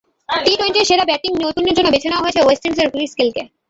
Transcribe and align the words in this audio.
টি-টোয়েন্টির 0.45 0.87
সেরা 0.89 1.05
ব্যাটিং 1.09 1.31
নৈপুণ্যের 1.35 1.75
জন্য 1.77 1.89
বেছে 1.91 2.09
নেওয়া 2.09 2.23
হয়েছে 2.25 2.41
ওয়েস্ট 2.43 2.63
ইন্ডিজের 2.65 2.91
ক্রিস 2.93 3.11
গেইলকে। 3.19 3.43